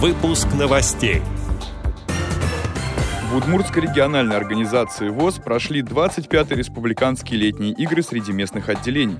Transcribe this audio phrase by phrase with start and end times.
[0.00, 1.22] Выпуск новостей.
[3.32, 9.18] В Удмуртской региональной организации ВОЗ прошли 25-й республиканские летние игры среди местных отделений.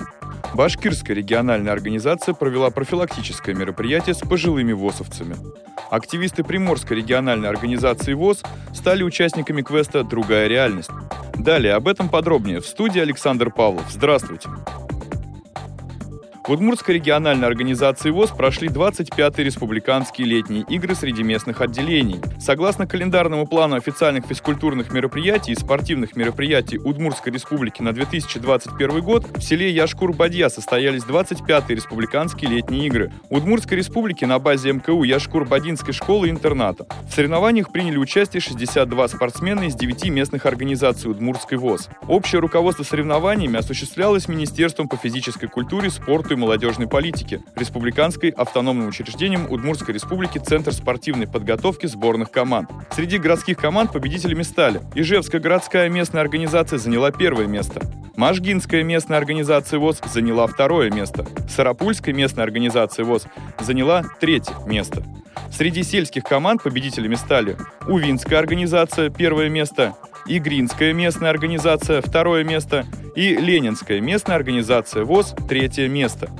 [0.54, 5.35] Башкирская региональная организация провела профилактическое мероприятие с пожилыми ВОЗовцами.
[5.91, 10.90] Активисты Приморской региональной организации ВОЗ стали участниками квеста «Другая реальность».
[11.35, 13.87] Далее об этом подробнее в студии Александр Павлов.
[13.90, 14.49] Здравствуйте!
[16.48, 22.23] В Удмуртской региональной организации ВОЗ прошли 25-е республиканские летние игры среди местных отделений.
[22.40, 29.42] Согласно календарному плану официальных физкультурных мероприятий и спортивных мероприятий Удмуртской республики на 2021 год в
[29.42, 36.87] селе Яшкур-Бадья состоялись 25-е республиканские летние игры Удмуртской республики на базе МКУ Яшкур-Бадинской школы-интерната.
[37.10, 41.90] В соревнованиях приняли участие 62 спортсмена из 9 местных организаций Удмуртской ВОЗ.
[42.06, 49.51] Общее руководство соревнованиями осуществлялось Министерством по физической культуре, спорту и молодежной политики, республиканской автономным учреждением
[49.51, 52.70] Удмуртской республики Центр спортивной подготовки сборных команд.
[52.91, 57.82] Среди городских команд победителями стали Ижевская городская местная организация заняла первое место,
[58.18, 63.27] Можгинская местная организация ВОЗ заняла второе место, Сарапульская местная организация ВОЗ
[63.60, 65.05] заняла третье место.
[65.53, 69.95] Среди сельских команд победителями стали Увинская организация– первое место,
[70.27, 72.87] Игринская местная организация– второе место
[73.19, 76.31] и Ленинская местная организация ВОЗ– третье место.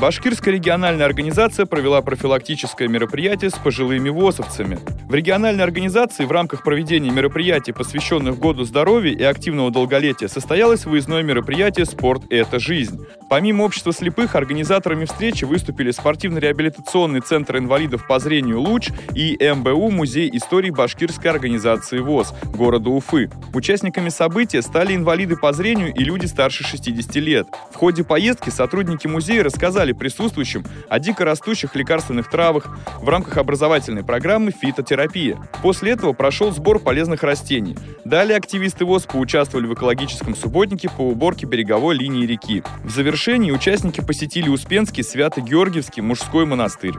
[0.00, 4.78] Башкирская региональная организация провела профилактическое мероприятие с пожилыми ВОСовцами.
[5.08, 11.24] В региональной организации в рамках проведения мероприятий, посвященных Году здоровья и активного долголетия, состоялось выездное
[11.24, 13.04] мероприятие «Спорт– это жизнь».
[13.34, 20.30] Помимо общества слепых, организаторами встречи выступили спортивно-реабилитационный центр инвалидов по зрению «Луч» и МБУ Музей
[20.32, 23.28] истории башкирской организации ВОЗ города Уфы.
[23.52, 27.48] Участниками события стали инвалиды по зрению и люди старше 60 лет.
[27.72, 34.52] В ходе поездки сотрудники музея рассказали присутствующим о дикорастущих лекарственных травах в рамках образовательной программы
[34.52, 35.36] «Фитотерапия».
[35.60, 37.76] После этого прошел сбор полезных растений.
[38.04, 42.62] Далее активисты ВОЗ поучаствовали в экологическом субботнике по уборке береговой линии реки.
[42.84, 46.92] В завершении участники посетили Успенский Свято-Георгиевский мужской монастырь.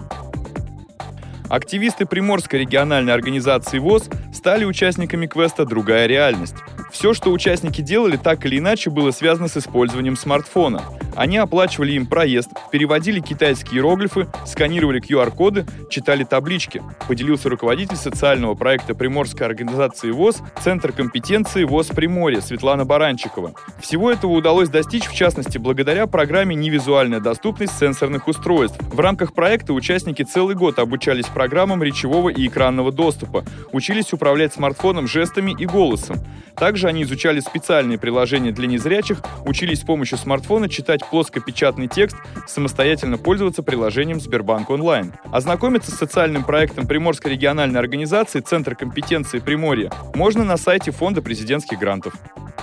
[1.49, 6.55] Активисты Приморской региональной организации ВОЗ стали участниками квеста «Другая реальность».
[6.91, 10.81] Все, что участники делали, так или иначе было связано с использованием смартфона.
[11.15, 16.83] Они оплачивали им проезд, переводили китайские иероглифы, сканировали QR-коды, читали таблички.
[17.07, 23.53] Поделился руководитель социального проекта Приморской организации ВОЗ Центр компетенции ВОЗ Приморье Светлана Баранчикова.
[23.79, 28.77] Всего этого удалось достичь, в частности, благодаря программе «Невизуальная доступность сенсорных устройств».
[28.81, 35.07] В рамках проекта участники целый год обучались программам речевого и экранного доступа, учились управлять смартфоном
[35.07, 36.17] жестами и голосом.
[36.55, 42.17] Также они изучали специальные приложения для незрячих, учились с помощью смартфона читать плоскопечатный текст,
[42.47, 45.13] самостоятельно пользоваться приложением Сбербанк онлайн.
[45.31, 51.79] Ознакомиться с социальным проектом Приморской региональной организации Центр компетенции Приморья можно на сайте Фонда президентских
[51.79, 52.13] грантов.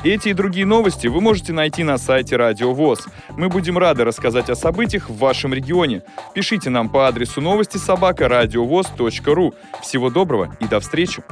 [0.04, 3.06] Эти и другие новости вы можете найти на сайте Радио ВОЗ.
[3.36, 6.02] Мы будем рады рассказать о событиях в вашем регионе.
[6.34, 9.54] Пишите нам по адресу новости собака ру.
[9.80, 11.22] Всего доброго и до встречи!